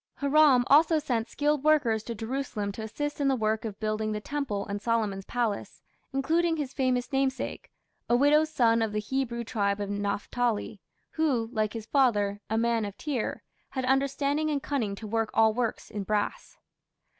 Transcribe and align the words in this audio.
Hiram 0.15 0.63
also 0.65 0.97
sent 0.97 1.29
skilled 1.29 1.63
workers 1.63 2.01
to 2.05 2.15
Jerusalem 2.15 2.71
to 2.71 2.81
assist 2.81 3.21
in 3.21 3.27
the 3.27 3.35
work 3.35 3.65
of 3.65 3.79
building 3.79 4.13
the 4.13 4.19
temple 4.19 4.65
and 4.65 4.81
Solomon's 4.81 5.25
palace, 5.25 5.83
including 6.11 6.57
his 6.57 6.73
famous 6.73 7.11
namesake, 7.13 7.69
"a 8.09 8.15
widow's 8.15 8.49
son 8.49 8.81
of 8.81 8.93
the 8.93 8.99
(Hebrew) 8.99 9.43
tribe 9.43 9.79
of 9.79 9.91
Naphtali", 9.91 10.81
who, 11.11 11.51
like 11.53 11.73
his 11.73 11.85
father, 11.85 12.41
"a 12.49 12.57
man 12.57 12.83
of 12.83 12.97
Tyre", 12.97 13.43
had 13.69 13.85
"understanding 13.85 14.49
and 14.49 14.63
cunning 14.63 14.95
to 14.95 15.05
work 15.05 15.29
all 15.35 15.53
works 15.53 15.91
in 15.91 16.01
brass". 16.01 16.57